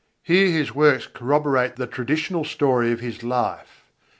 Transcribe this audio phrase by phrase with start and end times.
[0.23, 3.83] Here his works corroborate the traditional story of his life.